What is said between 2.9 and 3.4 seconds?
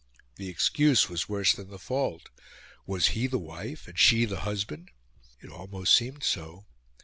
he the